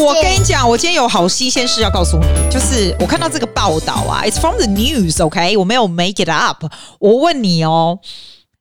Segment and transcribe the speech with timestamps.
[0.00, 6.64] 我跟你讲，我今天有好新鲜事要告诉你，就是我看到这个报道啊，It's from the news，OK，我没有 make it up。
[6.98, 7.98] 我问你哦，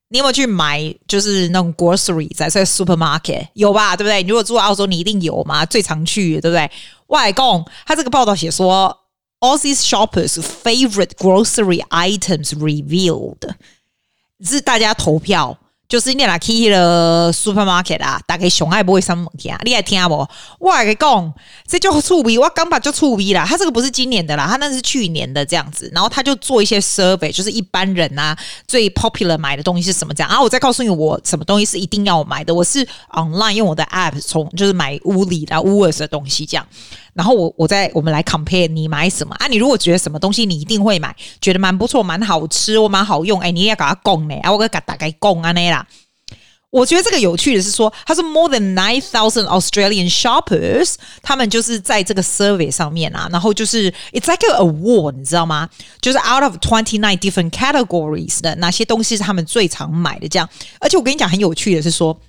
[0.10, 3.96] 你有没有去买就是那种 grocery 在在 supermarket 有吧？
[3.96, 4.22] 对不对？
[4.24, 6.70] 你如果住澳洲，你一定有嘛，最常去，对不对？
[7.08, 8.98] 外公他这个报道写说
[9.40, 13.38] ，Aussie shoppers' favorite grocery items revealed，
[14.44, 15.58] 是大家投票。
[15.92, 20.26] 就是你来去了 supermarket 啊，大概熊爱不会什么听，你爱听不？
[20.58, 21.34] 我来讲，
[21.68, 23.46] 这就触鼻，我刚把就触鼻啦。
[23.46, 25.92] 他这个不是今年的啦，他那是去年的这样子。
[25.94, 28.34] 然后他就做一些 survey，就是一般人啊
[28.66, 30.30] 最 popular 买的东西是什么这样。
[30.30, 32.56] 然后我再告诉你，我什么东西是一定要买的。
[32.56, 36.66] 我是 online 用我的 app 从就是买屋里的 woods 的东西这样。
[37.14, 39.48] 然后我我再我们来 compare 你买什么啊？
[39.48, 44.36] 你如果觉得什么东西你一定会买，觉得蛮不错、蛮好吃、我蛮好用，哎，你也给他供呢？
[44.44, 45.81] 啊，我给他大概供啊那啦。
[46.72, 55.70] 我觉得这个有趣的是说，他是 more than nine thousand Australian shoppers，他们就是在这个 survey 上面啊，然后就是 it's like a award，你知道吗？
[56.00, 60.50] 就是 out of twenty nine different categories 的哪些东西是他们最常买的这样。
[60.80, 62.20] 而且我跟你讲很有趣的是说。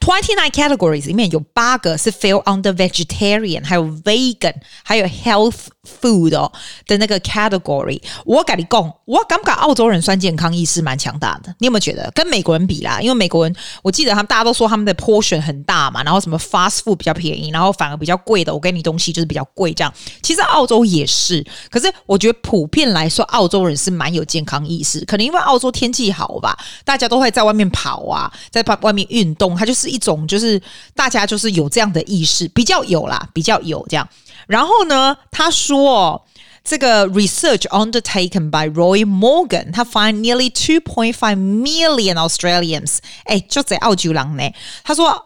[0.00, 5.66] Twenty nine categories 里面有八个是 fell under vegetarian，还有 vegan，还有 health
[6.00, 6.50] food 哦
[6.86, 8.00] 的那个 category。
[8.24, 11.54] 我跟你讲，我感觉澳洲人算健康意识蛮强大的。
[11.58, 13.00] 你有没有觉得跟美国人比啦？
[13.00, 19.92] 因为美国人，我记得他们大家都说他们的 portion 很大嘛，然后什么 fast food 比较便宜，然后反而比较贵的，我给你东西就是比较贵这样。
[20.22, 25.04] 其实澳洲也是，可是我觉得普遍来说，澳洲人是蛮有健康意识。
[25.04, 29.56] 可能因为澳洲天气好吧，大家都会在外面跑啊，在外面运动。
[29.65, 30.61] 就是一种，就是
[30.95, 34.07] 大家就是有这样的意识，比较有啦，比较有这样。
[34.47, 36.25] 然后呢，他说
[36.63, 44.43] 这个 research undertaken by Roy Morgan，他 find nearly two point five million Australians，哎，就在澳洲人呢。
[44.83, 45.25] 他说，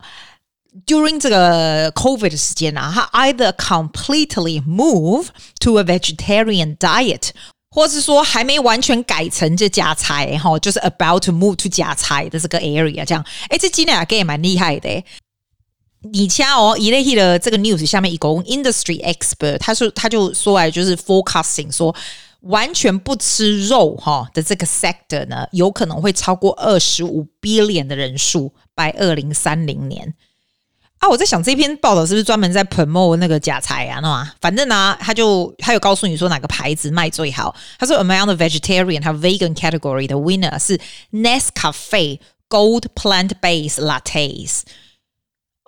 [0.86, 5.28] during 这个 COVID 的时间啊，他 either completely move
[5.60, 7.30] to a vegetarian diet。
[7.79, 15.05] 或是说还没完全改成这家菜哈，就是 about to move to 家菜的这个 area 这样，哎，这几年也蛮厉害的。
[16.13, 21.95] 你瞧哦，一类的这个 news 下面一个 industry expert，他说他就说来就是 forecasting 说
[22.41, 30.15] 完全不吃肉哈的这个 sector 呢，有可能会超过二十五 billion 的人数，by 二零三零年。
[30.99, 34.01] 啊，我在想这篇报道是不是专门在 promote 那个假菜啊？
[34.03, 37.55] 那嘛，反正呢、啊，他就他有告诉你说哪个牌子卖最好。
[37.79, 40.79] 他说 among the vegetarian 和 vegan category 的 winner 是
[41.13, 44.63] Nescafe Gold Plant Based Lattes。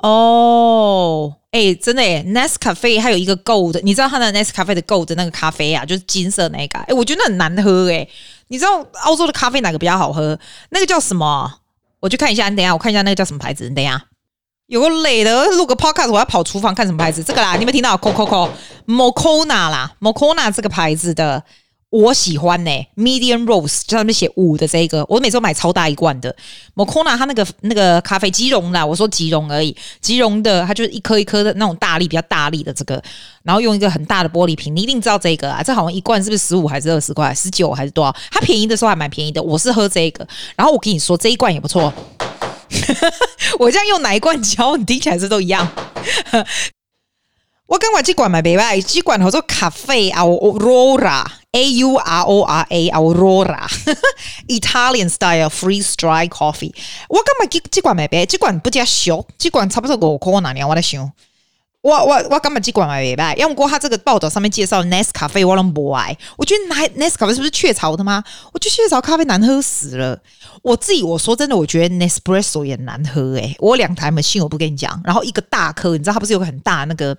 [0.03, 6.79] 哦，哎，真的耶，Nescafe 还有一个 Gold，你知道它的 Nescafe 的 Gold 那个咖啡啊，就是金色那个。
[6.81, 8.09] 哎，我觉得很难喝哎。
[8.49, 10.37] 你知道澳洲的咖啡哪个比较好喝？
[10.71, 11.61] 那个叫什么？
[12.01, 13.69] 我去看一下，你等一下，我看一下那个叫什么牌子。
[13.69, 14.03] 你等一下。
[14.71, 17.25] 有个累的录个 podcast，我要跑厨房看什么牌子？
[17.25, 18.49] 这个啦，你有没有听到？Coco
[18.87, 21.43] Moccona 啦，Moccona 这个牌子的
[21.91, 26.33] 我喜欢呢、Medium Rose 就上面写五的这个，我每次都买超大一罐的。
[26.77, 33.03] Moccona 它那个那个咖啡即溶啦，我说即溶而已，即溶的它就是一颗一颗的那种大力比较大力的这个，
[33.43, 37.35] 然后用一个很大的玻璃瓶，你一定知道这个啊，这好像一罐是不是十五还是二十块？
[37.35, 38.15] 十九还是多少？
[38.31, 40.25] 它便宜的时候还蛮便宜的，我是喝这个。
[40.55, 41.93] 然后我跟你说这一罐也不错。
[43.59, 45.69] 我这样用哪一罐胶你听起来是都一样。
[47.67, 56.75] 我刚买这罐买白白，这罐叫做咖啡 Aurora，A U R O R A Aurora，Italian style freeze dry coffee。
[57.09, 61.12] 我刚买这这罐买别，这罐不加小，这罐差不多五块哪年我在想。
[61.83, 66.15] 我我我根本只管买呗，要不过他这个报道上面介绍 Nescafe 我都不爱。
[66.37, 68.23] 我觉得 Nescafe 是不是雀巢的吗？
[68.53, 70.21] 我觉得雀巢咖啡难喝死了。
[70.63, 77.17] 我自己我说真的，我觉得 Nespresso 也难喝诶、我两台 machine 我不跟你讲，然后一个大颗，你知道它不是有个很大那个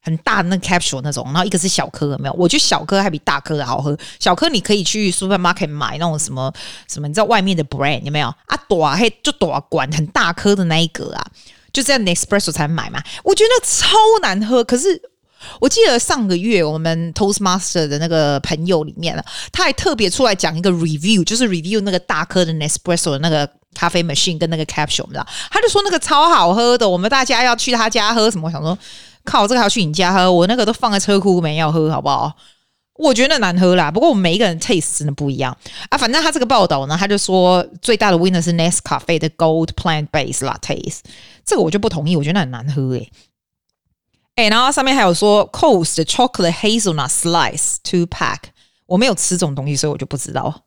[0.00, 2.34] 很大的那 capsule 那种，然后一个是小颗的，没有？
[2.38, 3.94] 我觉得小颗还比大颗的好喝。
[4.18, 6.50] 小颗你可以去 supermarket 买那种什么
[6.88, 8.28] 什么，你知道外面的 brand 有没有？
[8.28, 11.26] 啊，大嘿就大管很大颗的那一个啊。
[11.72, 13.02] 就在，Nespresso 才买嘛。
[13.22, 14.62] 我觉得超难喝。
[14.64, 15.00] 可是
[15.58, 25.26] 我记得上个月我们 Toastmaster 的那个朋友里面了，他还特别出来讲一个 review，就是 review 那个大颗的 Nespresso 的那个咖啡 machine 跟那个 capsule，知道？
[25.50, 28.48] 他就说那个超好喝的，我们大家要去他家喝什么？
[28.48, 28.76] 我想说，
[29.24, 30.30] 靠，这个还要去你家喝？
[30.30, 32.32] 我那个都放在车库没要喝，好不好？
[33.00, 35.56] 我觉得难喝啦，不过我们每一个人 taste 真的不一样
[35.88, 35.96] 啊。
[35.96, 40.98] 反正他这个报道呢，他就说最大的 winner 是 Nescafe 的 Gold Plant Base Latte，
[41.44, 43.12] 这个我就不同意，我觉得很难喝诶、欸。
[44.36, 48.38] 哎、然后上面还有说 Coast 的 Chocolate Hazelnut Slice Two Pack，
[48.86, 50.62] 我没有吃这种东西，所以我就不知道。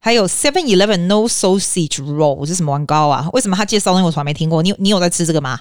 [0.00, 3.28] 还有 Seven Eleven No Sausage Roll 是什么玩糕啊？
[3.32, 4.62] 为什么他介绍那个我从来没听过？
[4.62, 5.60] 你你有在吃这个吗？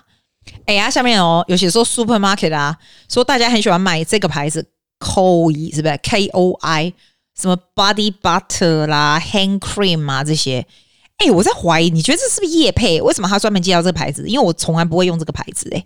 [0.65, 2.77] 哎呀，下面哦，有些说 supermarket 啊，
[3.09, 4.65] 说大家很喜欢买这个牌子
[4.99, 6.93] ，Koi 是不是？K O I
[7.39, 10.65] 什么 body butter 啦，hand cream 啊这些。
[11.17, 13.01] 哎，我在怀疑，你觉得这是不是业配？
[13.01, 14.25] 为什么他专门介绍这个牌子？
[14.27, 15.85] 因为我从来不会用这个牌子，哎，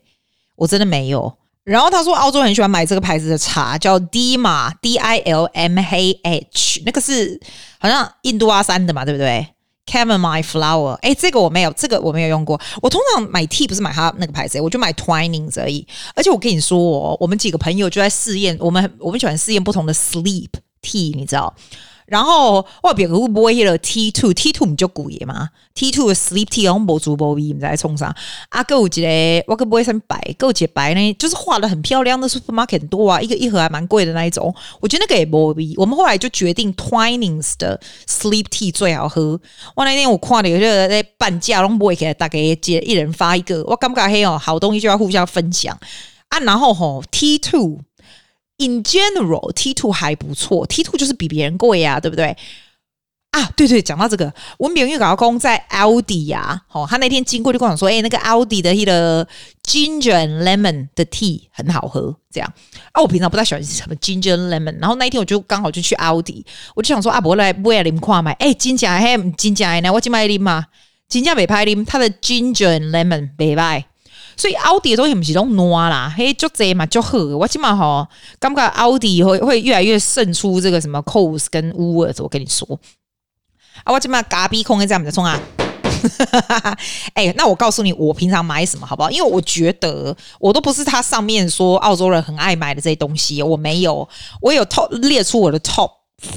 [0.56, 1.36] 我真的没有。
[1.64, 7.40] 然后他说，澳洲很喜欢买这个牌子的茶，叫 Dima D I L M H，那个是
[7.80, 9.48] 好像印度阿三的嘛，对不对
[9.86, 12.60] Camomile flower，哎，这个我没有，这个我没有用过。
[12.82, 15.86] 我通常买 tea 不是买它那个牌子，我就买 Twinings 而已。
[16.16, 20.50] 而且我跟你说哦，我们几个朋友就在试验，我们我们喜欢试验不同的 sleep
[20.82, 21.54] tea，你知道。
[22.06, 28.16] 然后我别个会不会了 T two T two 唔就古爷嘛？T two 的 sleep tea 然后博主播 V 你在冲啥？
[28.50, 29.44] 啊，够几嘞？
[29.48, 31.14] 我可不会先白够几白呢？
[31.14, 34.54] 就是画的很漂亮的 supermarket 多啊，一个一盒还蛮贵的那一种。
[34.80, 35.74] 我觉得那个也不 V。
[35.78, 39.40] 我们后来就决定 Twinings 的 sleep tea 最好喝。
[39.76, 43.64] 我那天我看了有个在半价，然后不会给大概接一人发一个。
[43.66, 45.78] 我感觉嘿哦，好东西就要互相分享
[46.30, 46.40] 啊。
[46.40, 47.80] 然后吼 T two。
[48.58, 52.36] In general, T two 还不错，T two 就是比别人贵呀、啊，对不对？
[53.32, 59.28] 啊，对对，讲到这个，文炳玉老公在 Audi 呀，哦，他那天经过就跟我讲说，哎，那个 Audi 的那个
[59.64, 62.54] Ginger and Lemon 的 tea 很好喝，这样
[62.92, 66.46] 啊，我平常不太喜欢什么 Ginger and Lemon，然后那一天我就刚好就去 Audi，
[66.76, 70.68] 我就想说啊，不来不要你们看买，哎，真假嘿，真假呢，我今买啉嘛，
[71.10, 73.88] 真假没拍啉，他的 Ginger and Lemon 没卖。
[74.36, 77.18] 所以奥迪的东西不是都挪啦，嘿，就这嘛就好。
[77.18, 78.08] 我起码吼，
[78.40, 82.22] 感觉奥迪会会越来越胜出这个什么 Coles 跟 Wuers，。
[82.24, 82.80] 我跟你说，
[83.84, 85.40] 啊，我起码嘎逼空的这样子冲啊！
[87.14, 89.10] 哎、欸，那我告诉你，我平常买什么好不好？
[89.12, 94.08] 因为我觉得我都不是他上面说澳洲人很爱买的这些东西，我没有，
[94.42, 95.90] 我有 top 列出我的 top。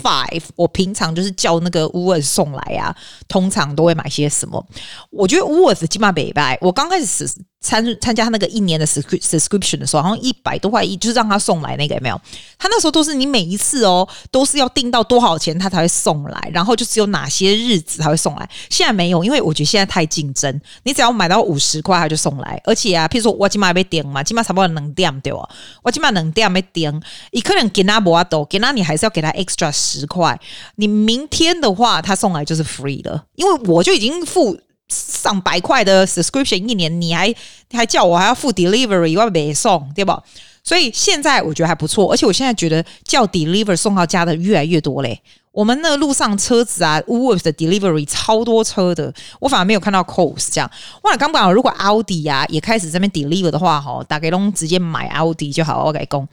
[0.03, 2.93] Five，我平常就是叫那个 w o o l 送来啊，
[3.29, 4.67] 通常都会买些什么？
[5.11, 6.59] 我觉得 wools 起码北拜。
[6.61, 7.25] 我刚开始
[7.67, 12.21] 参参加他那个一年的 subscription 的时候，好像一百多块一，就是让他送来那个有没有？
[12.59, 18.49] 他那时候都是你每一次哦，都是要订到多少钱他才会送来，然后就只有哪些日子才会送来。
[18.71, 25.49] 现在没有，因为我觉得现在太竞争，你只要买到五十块他就送来，而且啊，譬如说我起码被点嘛，起码差不多能点对吧？
[25.83, 26.99] 我起码能点没点，
[27.33, 29.67] 你可能给他不多，给他你还是要给他 extra。
[29.73, 30.39] 十块，
[30.77, 34.57] 你明天的话，他送来就是 free 的，因为我就已经付
[34.89, 40.23] 上百块的 subscription 一年，你还你还叫我还要付 delivery，我要没送，对吧？
[40.63, 45.21] 所以现在我觉得还不错，而且我现在觉得叫 deliver 送到家的越来越多嘞。
[45.53, 50.71] 我们那路上车子啊 w o l f 的 delivery 超多车的，我反而没有看到 Coles 这样。
[51.03, 55.85] 哇，刚刚如果 Audi 啊也开始这边 deliver 的话，哈，大概都直接买 Audi 就好。
[55.85, 56.29] 我改工，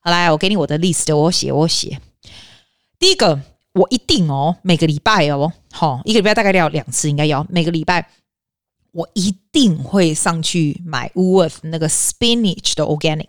[0.00, 1.98] 好来，我给你我的 list，我写我写。
[2.98, 3.40] 第一个，
[3.78, 8.08] 我一定哦，每个礼拜哦，好，一个礼拜大概要两次，应该要每个礼拜，
[8.92, 13.28] 我一定会上去买 w o r t h 那个 spinach 的 organic，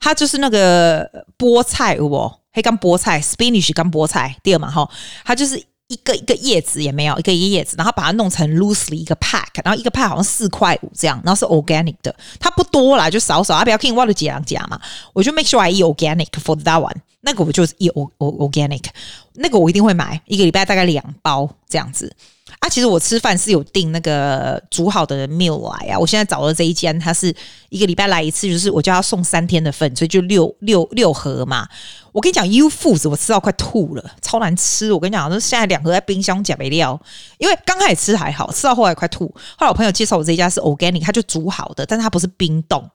[0.00, 4.88] 它就是那个菠菜哦，黑干菠菜，spinach 干菠菜，第二嘛，哈，
[5.24, 14.78] 它就是一个一个叶子也没有，一个一个叶子，然后把它弄成 loosely 一个 pack，然后一个 pack 好像四块五这样，然后是 organic 的，它不多啦，就少少，啊，不要听我的几两夹嘛，
[15.14, 16.96] 我就 make sure I eat organic for that one。
[17.22, 18.84] 那个我就是一 o organic，
[19.34, 22.14] 那个我一定会买，一个礼拜大概两包这样子
[22.60, 22.68] 啊。
[22.68, 25.98] 其实我吃饭是有订那个煮好的 meal 来啊。
[25.98, 27.34] 我现在找的这一间，它是
[27.68, 31.68] 一个礼拜来一次，就是我叫他送三天的份，所以就六六六盒嘛。
[32.12, 34.92] 我跟你讲，U Foods 我吃到快吐了，超难吃。
[34.92, 37.00] 我跟你讲，那现在两盒在冰箱夹没料，
[37.38, 39.26] 因为刚开始吃还好，吃到后来快吐。
[39.56, 42.88] 后来我朋友介绍我这一家是 organic，他就煮好的，但是它不是冰冻。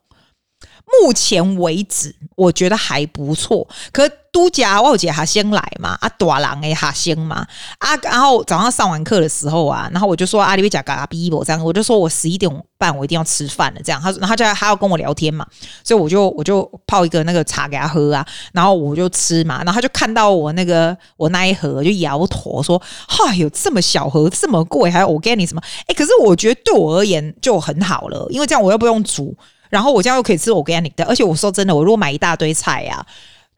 [1.01, 3.67] 目前为止，我觉得还不错。
[3.91, 7.45] 可都假我姐还先来嘛，啊，大郎诶还先嘛，
[7.77, 14.01] 啊，然后早上上完课的时候啊，然后我就说阿里贝甲嘎逼我这样，我就说我十一点半我一定要吃饭了，这样。
[14.01, 15.45] 他说，然后他就还要跟我聊天嘛，
[15.83, 25.61] 所以我就我就泡一个那个茶给他喝啊，然后我就吃嘛，然后他就看到我那个我那一盒就摇头说，哈，有这么小盒这么贵，还有我给你什么？
[25.87, 29.35] 诶，可是我觉得对我而言就很好了，因为这样我又不用煮。
[29.73, 33.07] 然后我这样又可以吃 organic 的，而且我说真的，我如果买一大堆菜呀、啊，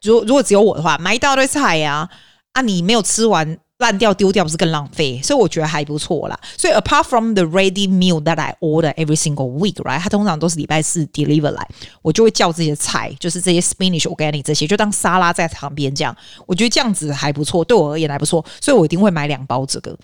[0.00, 2.10] 如如果只有我的话，买一大堆菜呀、啊，
[2.54, 5.20] 啊，你没有吃完烂掉丢掉不是更浪费？
[5.22, 6.40] 所以我觉得还不错啦。
[6.56, 11.68] 所以 apart from the ready meal that I order every single week，right，它通常都是礼拜四 deliver 来，
[12.00, 16.16] 我就会叫这些菜，就是这些 spinach organic 这些，就当沙拉在旁边这样。
[16.46, 19.94] 我觉得这样子还不错，对我而言还不错，所以我一定会买两包这个。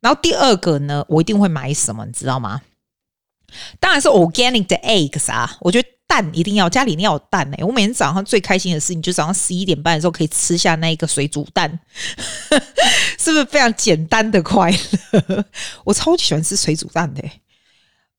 [0.00, 2.60] 然后第二个呢，我一定会买什么，你知道吗？
[3.80, 5.56] 当然是 organic 的 eggs 啊！
[5.60, 11.78] 我觉得蛋一定要家里一定要有蛋哎、我每天早上最开心的事情，就早上十一点半的时候可以吃下那一个水煮蛋，
[13.18, 15.44] 是不是非常简单的快乐？
[15.84, 17.40] 我超级喜欢吃水煮蛋的、欸，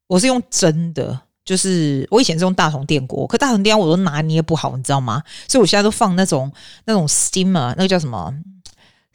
[0.07, 5.23] 我是用蒸的，就是我以前是用大同电锅，可大同电锅我都拿捏不好，你知道吗？
[5.47, 6.51] 所以我现在都放那种
[6.85, 8.33] 那种 steamer，那个叫什么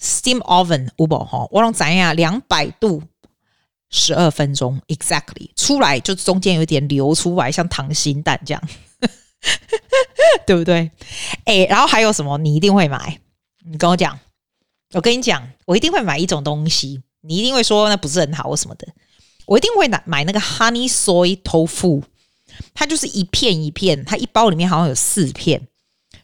[0.00, 3.02] steam oven，五宝哈，我让咱呀两百度
[3.92, 8.62] 十二分钟 exactly 出来，就中间有点流出来，像溏心蛋这样，
[10.44, 10.90] 对不对？
[11.44, 13.20] 哎、然后还有什么你一定会买？
[13.64, 14.18] 你跟我讲，
[14.94, 18.88] 我跟你讲，我一定会买一种东西，你一定会说那不是很好或什么的。
[19.46, 22.02] 我一定会买买那个 honey soy tofu，
[22.72, 25.68] 它就是一片一片，它一包里面好像有四片，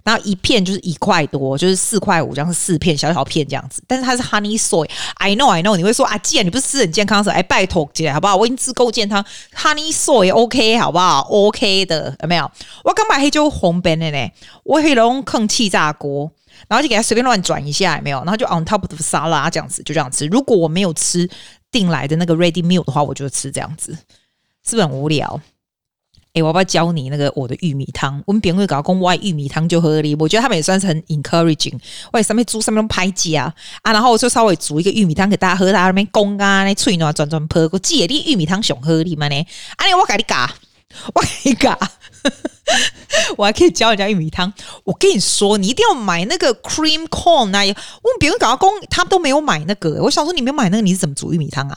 [0.03, 3.83] 然后一片就是一块多，就是四块五，这样是四片小小片这样子。
[3.87, 8.37] 但是它是 honey soy，I know I know，你会说啊，既然你不是吃很健康的，哎，拜托姐，好不好？
[8.37, 9.25] 我已经吃够健康
[9.55, 12.51] ，honey soy OK 好不好？OK 的，有没有？
[12.85, 14.31] 我刚买黑椒红边的呢，
[14.65, 16.31] 我黑龙坑气炸锅，
[16.69, 18.19] 然后就给它随便乱转一下，有没有？
[18.19, 20.27] 然后就 on top of 沙拉这样子，就这样吃。
[20.27, 21.29] 如果我没有吃。
[21.71, 23.93] 订来的那个 ready meal 的话，我就吃这样子，
[24.67, 25.39] 是不是很无聊？
[26.43, 28.23] 我要不要教你那个我的玉米汤？
[28.27, 30.15] 我们别人会搞公外玉米汤就喝哩。
[30.17, 31.79] 我觉得他们也算是很 encouraging。
[32.13, 33.53] 我上面煮上面拍鸡啊，
[33.83, 37.69] 然后我就稍微煮一个玉米汤给大家喝，大家那边公啊那脆暖转转泼。
[37.73, 39.47] 我记得你玉米汤想喝哩嘛呢？
[39.77, 40.49] 啊，我给你搞，
[41.15, 41.79] 我给你嘎。
[43.39, 44.53] 我还可以教人家玉米汤。
[44.85, 47.63] 我跟你说，你一定要买那个 cream corn 啊！
[48.03, 50.03] 我别人搞工，他们都没有买那个。
[50.03, 51.77] 我想说，你没有买那个，你是怎么煮玉米汤啊？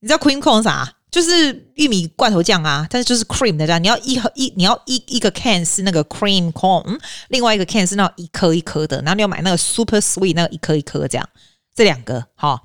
[0.00, 0.94] 你知道 cream corn 啥？
[1.10, 3.82] 就是玉米罐头酱啊，但是就是 cream 的这样。
[3.82, 6.98] 你要一盒一，你要一一个 can 是那个 cream corn，嗯，
[7.28, 8.98] 另外一个 can 是那一颗一颗的。
[8.98, 11.28] 然后你要买那个 super sweet 那一颗一颗这样，
[11.74, 12.62] 这两个哈。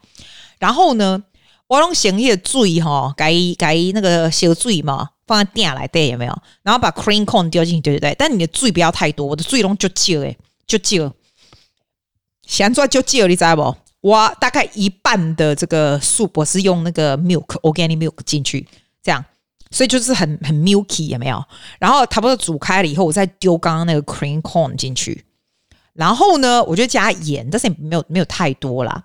[0.60, 1.24] 然后呢，
[1.68, 5.10] 我用咸叶水哈，改改那个小水嘛。
[5.26, 6.38] 放在店来对有没有？
[6.64, 8.14] 然后把 cream corn 丢进去，对不对？
[8.20, 11.14] 但你的水不要太多，我的水龙就少诶，就少。
[12.46, 13.74] 想做就少，你知道不？
[14.04, 18.68] 我大概一半的这个 soup 我是用那个 milk organic milk 进去，
[19.02, 19.24] 这样，
[19.72, 21.42] 所以就是很很 milky 有没有？
[21.80, 25.24] 然后差不多煮开了以后，我再丢刚刚那个 cream corn 进去。
[25.94, 29.04] 然后呢，我就加盐，但是也没有没有太多啦。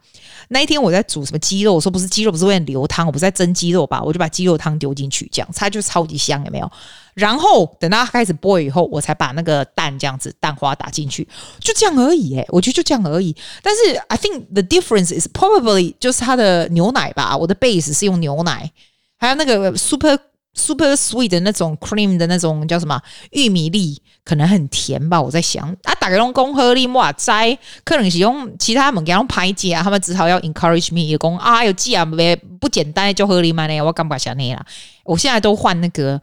[0.48, 4.02] 那一天我在煮什么鸡肉，我说不是鸡肉，不是为了流汤，我不是在蒸鸡肉吧？
[4.02, 6.70] 我就把鸡肉汤丢进去，这样它就超级香，有没有？
[7.12, 11.28] 然后等到它开始剥以后，我才把那个蛋这样子蛋花打进去，
[11.60, 12.34] 就这样而已。
[12.36, 13.36] 诶，我觉得就这样而已。
[13.62, 17.36] 但是 I think the difference is probably 就是它的牛奶吧。
[17.36, 18.72] 我的 base 是用牛奶，
[19.18, 20.18] 还有那个 super。
[20.58, 23.00] Super sweet 的那种 cream 的那种叫什么
[23.30, 25.22] 玉米粒，可能很甜吧？
[25.22, 33.80] 我在想啊，打个用公喝力哇摘，可能是用其他门给他们排解啊，他们只好要 encourage me 也讲啊，有记啊，没不简单就喝力嘛呢？
[33.80, 34.66] 我干不想那啦，
[35.04, 36.20] 我现在都换那个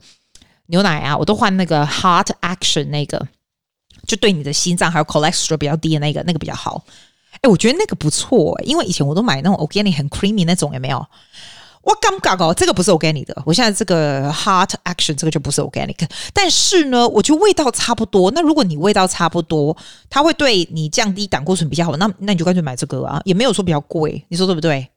[0.68, 3.25] 牛奶啊，我都换那个 heart action 那个，
[4.06, 6.84] 就对你的心脏还有 cholesterol 比较低的那个，那个比较好。
[7.42, 11.06] 哎、我觉得那个不错、欸，因为以前我都买那种 organic 很 creamy 那种，有没有？
[11.86, 13.44] 我刚刚哦，这个不是 organic 的。
[13.46, 18.32] 我现在这个 heart action 这个就不是 organic，但是呢，我觉得味道差不多。
[18.32, 19.77] 那如果你味道差不多，
[20.10, 21.96] 它会对你降低胆固醇比较好。
[21.98, 24.89] 那那你就干脆买这个啊，也没有说比较贵，你说对不对？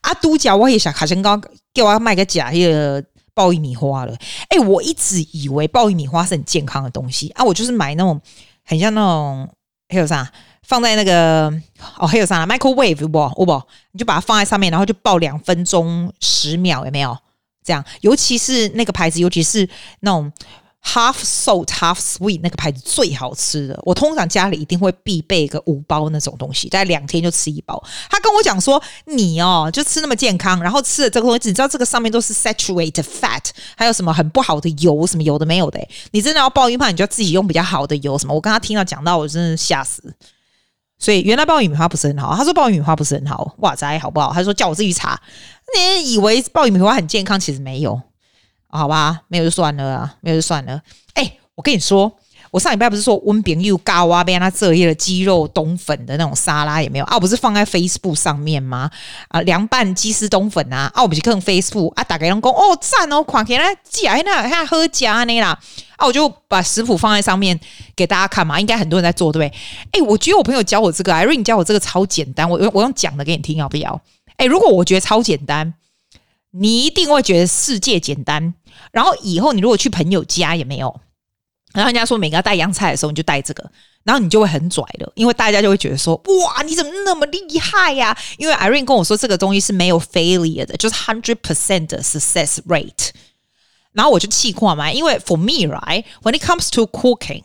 [0.00, 1.40] 啊，独角我也想卡先刚
[1.72, 3.02] 给我卖个假一个
[3.32, 4.14] 爆玉米花了。
[4.48, 8.20] 哎，我一直以为爆玉米花是很健康的东西啊，我就是买那种
[8.64, 9.48] 很像那种
[9.88, 10.28] 还有啥？
[10.70, 11.52] 放在那个
[11.98, 13.44] 哦，还有啥？microwave 不？
[13.44, 17.18] 不，你就把它放在上面，然后就爆两分钟十秒，有没有？
[17.64, 20.32] 这样，尤其是那个牌子，尤其是那种
[20.84, 23.80] half salt half sweet 那个牌子最好吃的。
[23.82, 27.82] 我通常家里一定会必备一个五包那种东西，大概两天就吃一包。
[28.08, 33.42] 他跟我讲说，你哦就吃那么健康，然后吃了这个东西，你知道这个上面都是 saturated fat，
[33.76, 35.80] 还有什么很不好的油，什么油的没有的。
[36.12, 38.16] 你真的要爆玉米，你就要自己用比较好的油。
[38.16, 38.32] 什么？
[38.32, 40.14] 我刚刚听到讲到，我真的吓死。
[41.00, 44.32] 所以原来爆米花不是很好，他说爆米花不是很好，哇塞，好不好？
[44.32, 45.20] 他说叫我自己查，
[45.74, 48.00] 你以为爆米花很健康，其实没有，
[48.68, 49.22] 好吧？
[49.26, 50.80] 没有就算了啊，没有就算了。
[51.14, 52.12] 哎，我跟你说。
[52.52, 57.14] 我上礼拜不是说温饼又高啊，被他这一了鸡肉冬粉的那种沙拉有没有啊？
[57.14, 58.90] 我不是放在 Facebook 上面吗？
[59.28, 65.56] 啊，凉拌鸡丝冬粉啊，啊，我不是更 Facebook 啊，打开人工哦赞哦，看起来寄来那看喝加那啦，
[66.00, 67.58] 啊，我就把食谱放在上面
[67.94, 69.58] 给大家看嘛，应该很多人在做对不对？
[69.92, 74.00] 哎，我觉得我朋友教我这个，Irene 教我这个超简单，我我用讲的给你听要不要？
[74.36, 75.74] 哎，如果我觉得超简单，
[76.52, 78.54] 你一定会觉得世界简单。
[78.92, 81.00] 然后以后你如果去朋友家也没有？
[81.74, 83.70] 然后人家说每个要带洋菜的时候，你就带这个，
[84.02, 88.16] 然后你就会很拽了，因为大家就会觉得说，哇，你怎么那么厉害呀？
[88.38, 93.10] 因为 Irene 跟我说这个东西是没有 failure 的，就是 hundred percent 的 success rate。
[93.92, 97.42] 然后我就气垮嘛，因为 for me right when it comes to cooking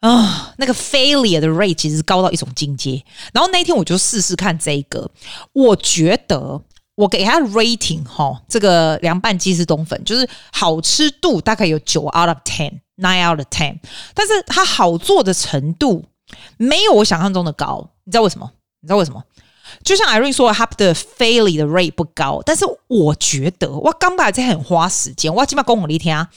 [0.00, 3.02] 啊，那个 failure 的 rate 其实高到一种境界。
[3.32, 5.10] 然后那一天我就试试看这个，
[5.52, 6.62] 我觉得
[6.94, 13.78] 我给它 rating 哈，这个凉拌鸡丝冬粉就是好吃度大概有九 out of ten，nine out of ten，
[14.14, 16.04] 但是它好做的程度
[16.56, 18.50] 没有我想象中的高，你知道为什么？
[18.80, 19.22] 你知道为什么？
[19.84, 26.28] 就像 Irene 说，他的 failure 的 rate 不高，但是我觉得我刚把这很花时间，我起码公我一天啊。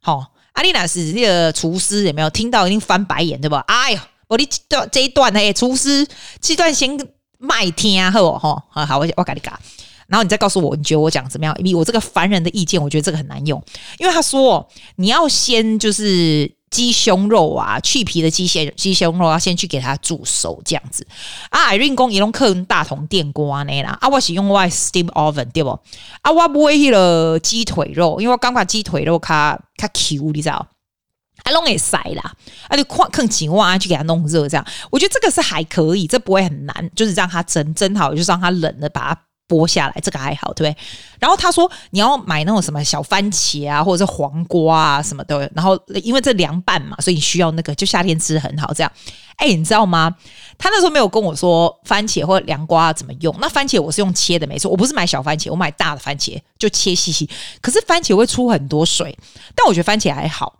[0.00, 3.64] 好，阿丽娜是那个厨师，有没有听到一定翻白眼对吧？
[3.66, 6.06] 哎呀，我的这这一段哎，厨师
[6.40, 6.98] 这段先
[7.38, 9.58] 卖听啊，好好好，好，我我给你讲，
[10.06, 11.56] 然后你再告诉我，你觉得我讲怎么样？
[11.64, 13.62] 以我这个凡人的意见，我觉得这个很难用，
[13.98, 16.57] 因为他说你要先就是。
[16.70, 21.06] 鸡胸肉啊，去皮的鸡血鸡胸肉要先去给它煮熟，这样子
[21.50, 21.70] 啊。
[21.72, 25.70] Irene 讲伊拢客人大同电锅呢啦，啊，我是用外 steam oven 对不？
[26.22, 30.66] 啊，我不会去了鸡腿肉，因为我刚把鸡腿肉卡卡 Q，你知道？
[31.44, 32.34] 啊，拢会塞啦，
[32.68, 39.20] 啊，就看更紧哇，去给它弄热，这样我觉得这个是还可以，这不会很难，就是让它蒸蒸好，就是让它冷了把它。
[39.48, 40.76] 剥下来，这个还好，对不对？
[41.18, 45.50] 然后他说你要买那种什么小番茄啊，或者是黄瓜啊什么的。
[45.54, 48.72] 然后因为这凉拌嘛，所以你需要那个，就夏天吃很好。
[48.74, 48.92] 这样，
[49.36, 50.14] 哎，你知道吗？
[50.58, 53.34] 他那时候没有跟我说番茄或凉瓜怎么用。
[53.40, 57.28] 那番茄我是用切的，没错，我不是买小番茄，我买大的番茄就切细细。
[57.60, 59.16] 可是番茄会出很多水，
[59.54, 60.56] 但我觉得番茄还好。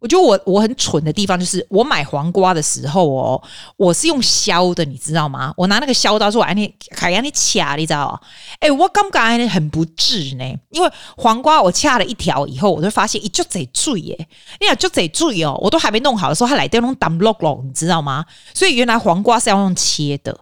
[0.00, 3.42] 我觉得我我很蠢的地方就是，我买黄瓜的时候哦，
[3.76, 5.52] 我是用削的，你知道吗？
[5.56, 8.20] 我拿那个削刀说：“哎，你海洋你掐，你知道？”
[8.60, 14.16] 哎，我刚刚很不智呢，因为黄瓜我掐了一条以后，我就发现一就贼注耶，
[14.58, 18.24] 你俩就贼注意哦，我都还没弄好的时候，它来电弄当 block 咯，你知道吗？
[18.54, 20.38] 所以原来黄瓜是要用切的，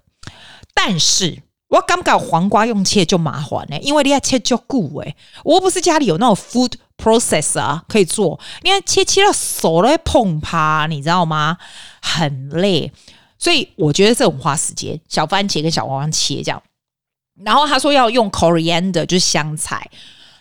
[0.72, 1.42] 但是。
[1.70, 11.56] 我刚刚黄瓜用切就麻烦呢，因为你要切就固诶，我不是家里有那种 food process 啊，可以做，你看切切到手都会碰趴，你知道吗？
[12.02, 12.92] 很累，
[13.38, 15.00] 所以我觉得这种花时间。
[15.08, 16.62] 小番茄跟小黄瓜切这样，
[17.42, 19.88] 然后他说要用 coriander 就是香菜，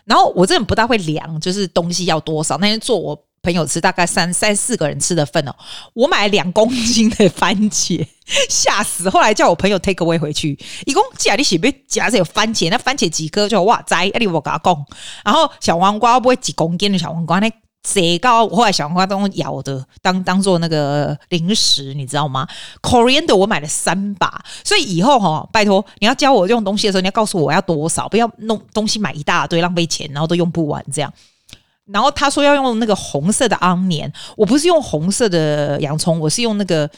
[0.03, 2.57] 然后我真的不大会量，就是东西要多少。
[2.57, 3.26] 那天做我。
[3.47, 5.55] 朋友吃大概三三四个人吃的份哦，
[5.93, 8.05] 我买了两公斤的番茄，
[8.49, 9.09] 吓死！
[9.09, 14.85] 后来叫我朋友 take away 回去，一共夹你喜不夹着有番茄，那番茄几颗就哇栽，阿里我给他讲。
[15.23, 17.49] 然后小黄瓜不会几公斤的小黄瓜，那
[17.83, 18.45] 贼高。
[18.49, 22.45] 后来小黄瓜都咬的当当做那个零食，你知道吗
[22.81, 31.13] ？Coriander 我买了三把，所以以后哈，拜托你要教我用东西的时候，你要告诉我要多少，不要弄东西买一大堆浪费钱，然后都用不完这样。
[31.91, 36.89] 然后他说要用那个红色的 onion，我不是用红色的洋葱，我是用那个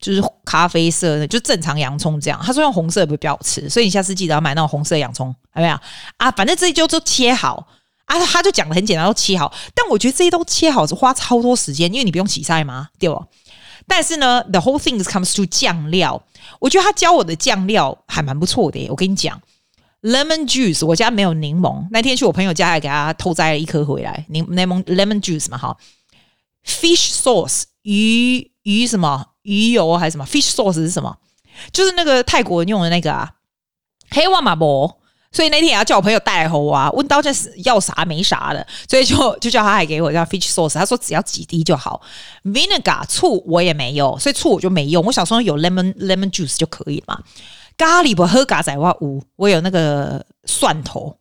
[0.00, 2.40] 就是咖啡色的，就正常洋葱这样。
[2.42, 5.78] 他说用红色会比较好吃，所以你下次记得要买那种红色洋葱，有没有
[6.16, 6.30] 啊？
[6.30, 7.68] 反正这些就都切好
[8.06, 9.52] 啊，他就讲的很简单，都切好。
[9.74, 13.26] 但我觉得这些都切好是花超多时间，因为你不用洗菜嘛，对吧？
[13.86, 16.22] 但是呢，the whole thing comes to 酱料，
[16.60, 19.40] 我觉得他教我的酱料还蛮不错的，我跟你讲。
[20.02, 21.86] Lemon juice，我家没有柠檬。
[21.90, 24.24] 那天去我朋友家，还给他偷摘了一颗回来。
[24.28, 25.76] 柠檬 lemon juice 嘛，哈。
[26.64, 31.16] Fish sauce，鱼鱼什么鱼油还是什么？Fish sauce 是什么？
[31.72, 33.30] 就是那个泰国人用的那个啊。
[34.10, 35.00] 黑瓦马博，
[35.32, 36.90] 所以那天也要叫我朋友带来后啊。
[36.92, 40.74] 问到这是要啥没啥的，所以就就叫他还给我叫 fish sauce。
[40.74, 42.00] 他说只要几滴就好。
[42.44, 45.04] Vinegar 醋我也没有，所以醋我就没用。
[45.04, 47.18] 我小时候有 lemon lemon juice 就可以嘛。
[47.78, 51.16] 咖喱不喝咖仔哇呜，我有那个蒜头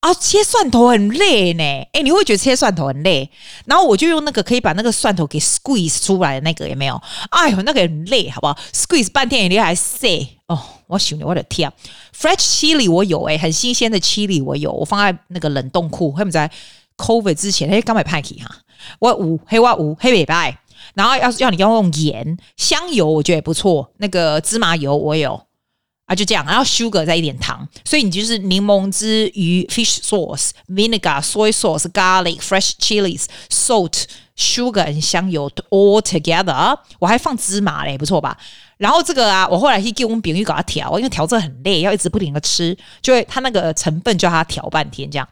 [0.00, 1.62] 啊，切蒜头很累呢。
[1.92, 3.28] 哎、你会觉得切蒜头很累？
[3.66, 7.02] 然后我就用那个可以把那个蒜头给 squeeze 出来的那个，有没有？
[7.30, 10.56] 哎呦，那个很累，好不好？squeeze 半天你还塞哦。
[10.86, 11.70] 我想我的天
[12.16, 16.14] ，fresh chili 我有哎、很新鲜的 chili 我有，我放在那个冷冻库。
[16.16, 16.48] 他们在
[16.96, 18.54] COVID 之前，哎，刚买派克哈，
[19.00, 20.60] 我五黑哇五黑尾白，
[20.94, 23.90] 然后要要你要用盐、香油，我觉得也不错。
[23.96, 25.47] 那个芝麻油我有。
[26.08, 36.74] 啊，就这样，然后 sugar 再一点糖，所以你就是柠檬汁、鱼 fish sauce、vinegar、soy sauce、garlic、fresh chilies、salt、sugar 和香油 all together。
[36.98, 38.38] 我还放芝麻嘞，不错吧？
[38.78, 45.28] 然后这个啊，我后来去给我们饼玉搞它调，因为调这很累，要一直不停的吃，就会它那个成分就要它调半天这样。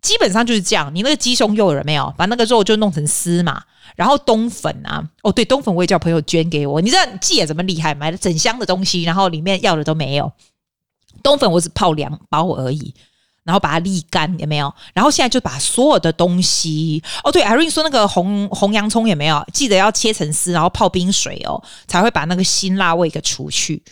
[0.00, 2.12] 基本上就是这样，你那个鸡胸肉有没有？
[2.16, 3.62] 把那个肉就弄成丝嘛。
[3.96, 6.80] 然后冬粉啊，哦对，冬粉我也叫朋友捐给我。
[6.80, 7.94] 你知道寄也怎么厉害？
[7.94, 10.32] 买了整箱的东西，然后里面要的都没有。
[11.22, 12.94] 冬粉我只泡两包而已，
[13.44, 14.72] 然后把它沥干，有没有？
[14.94, 19.44] 然后现在就把所有的东西，哦对，Irene 说那个红红洋葱有没有？
[19.52, 23.82] 记得要切成丝，然后泡冰水哦，才会把那个辛辣味给除去。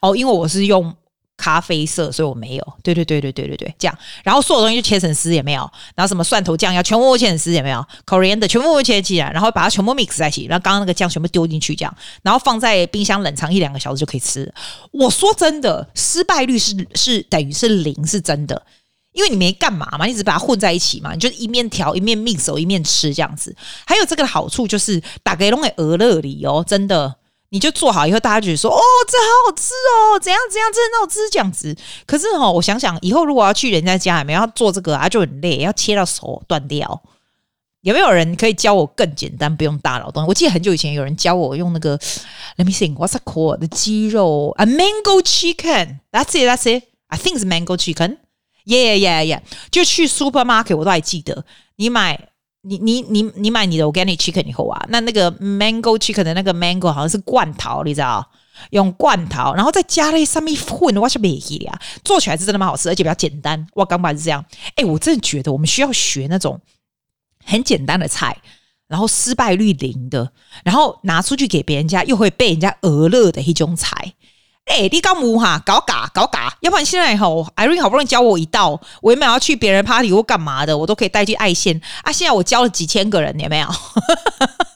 [0.00, 0.96] 哦，因为我是用。
[1.36, 2.72] 咖啡色，所以我没有。
[2.82, 3.98] 对对对对对对对，这样。
[4.24, 5.70] 然后所有东西就切成丝也没有。
[5.94, 7.84] 然后什么蒜头酱要全部切成丝也没有。
[8.06, 10.46] Coriander 全部切起来，然后把它全部 mix 在一起。
[10.46, 14.52] 然后刚刚那个酱全部丢进去，这样，然后放在冰箱冷藏一两个小时就可以吃。
[14.92, 18.62] 我说真的，失败率是是等于是零，是真的。
[19.12, 23.56] 因为你没干嘛嘛，你只把它混在一起嘛，你就一面调一面 mix，一面吃这样子。
[23.86, 27.16] 还有这个好处就是打给龙给鹅乐里哦，真的，
[27.56, 31.74] 你就做好以后，大家觉得说哦，这好好吃哦，怎样怎样，真的好吃这样子。
[32.04, 37.02] 可是哈、哦，我想想以后如果要去人家家里面要做这个啊，就很累，要切到手断掉。
[37.80, 40.28] 有没有人可以教我更简单不用大脑东西？
[40.28, 41.96] 我记得很久以前有人教我用那个
[42.58, 43.60] ，Let me think，what's a called？
[43.60, 48.18] 的鸡肉，a mango chicken，that's it，that's it，I think it's mango chicken。
[48.66, 49.40] Yeah, yeah, yeah.
[49.70, 51.46] 就去 supermarket，我都还记得。
[51.76, 52.28] 你买
[52.68, 58.28] 你你你你买你的 organic chicken 以后啊，那那个 mango chicken 的那个 mango 好像是罐头，你知道？
[58.70, 61.78] 用罐头，然后再加了一上面混，我是没记的啊。
[62.02, 63.66] 做起来是真的蛮好吃，而且比较简单。
[63.74, 64.42] 我刚把是这样。
[64.76, 66.58] 哎，我真的觉得我们需要学那种
[67.44, 68.34] 很简单的菜，
[68.88, 70.32] 然后失败率零的，
[70.64, 74.14] 然后拿出去给别人家又会被人家讹乐的一种菜。
[74.66, 81.80] 哎、你搞木哈，搞嘎搞嘎，要不然现在吼，Irene 好不容易教我一道，我有没有要去别人 party 或干嘛的，我都可以带去爱线。
[82.02, 82.10] 啊。
[82.10, 83.68] 现在我教了几千个人，有没有？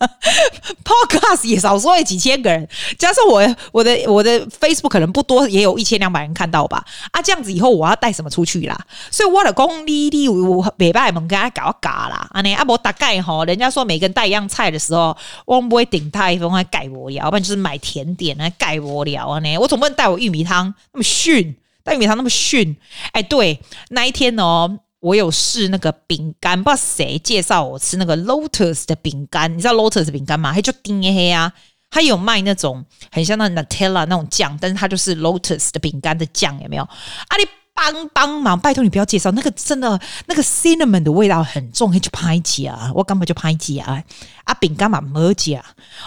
[0.84, 2.66] Podcast 也少说也几千个人，
[2.98, 6.84] 加上我我的我的 Facebook 可能不多，也有一千两百人看到吧。
[7.12, 8.78] 啊，这样子以后我要带什么出去啦？
[9.10, 12.26] 所以我的功力力我没办法跟他搞嘎啦。
[12.32, 19.38] 啊，你啊，我大概吼，人家说每个人带一样菜的时候，我不会顶他一份，会盖我了，要不然就是买甜点来盖我了啊。
[19.40, 22.76] 呢，我总不能带我玉米汤那么逊，带玉米汤那么逊。
[23.12, 23.60] 哎，对，
[23.90, 29.52] 那一天哦，我有试那个饼干，不知道谁介绍我吃那个 Lotus 的饼干。
[29.52, 30.52] 你知道 Lotus 饼干吗？
[30.52, 31.52] 它就丁黑啊，
[31.90, 36.82] 它有卖那种很像那 Nutella 那种酱，但是它就是 Lotus 的饼干的酱，有没有？
[36.82, 37.48] 啊，你
[37.80, 44.02] 帮帮忙，拜托你不要介绍那个，真的那个 cinnamon 的味道很重，就拍起啊，我根本就拍起啊，
[44.44, 45.64] 啊，饼干嘛没加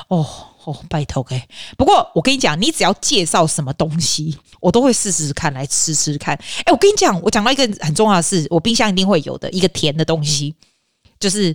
[0.08, 0.26] 哦。
[0.66, 1.46] 哦，拜托哎！
[1.78, 6.34] 不过我跟你讲，你只要介绍什么东西，我都会试试看来吃吃看。
[6.64, 10.56] 哎，我跟你讲，我讲到一个很重要的事，我冰箱一定会有的一个甜的东西，
[11.20, 11.54] 就是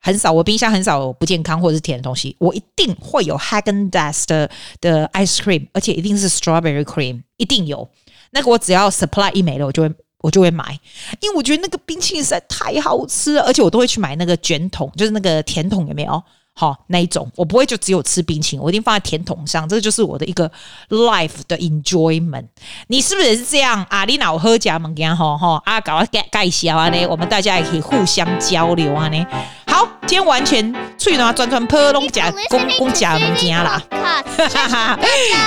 [0.00, 4.50] 很少，我冰箱很少有不健康或者是甜的东西，我一定会有 hagen das 的
[4.80, 7.88] 的 ice cream，而且一定是 strawberry cream，一定有。
[8.30, 10.78] 那个我只要 supply 一没了，我就会我就会买，
[11.20, 16.22] 因为我觉得那个冰淇淋实在太好吃了，而且我都会去买那个卷筒，就是那个甜筒，有没有？
[16.54, 20.50] 好，那一种我不会就只有吃冰淇淋，我一定放在甜筒上，这就是我的一个
[20.88, 22.46] life 的 enjoyment。
[22.88, 24.04] 你是不是也是这样啊？
[24.04, 29.24] 你老喝加盟干吼吼啊，搞个介介绍啊呢，我们大家也可以互相交流啊呢。
[29.68, 33.80] 好，今天完全脆呢，转转破龙加公公加盟干啦。
[33.92, 34.98] 哈哈哈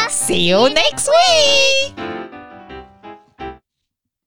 [0.09, 2.20] ，See you next week。